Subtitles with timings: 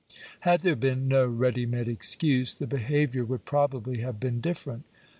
[0.39, 4.81] Had there been no (ready made excuse, the behaviour would probably have been ^different.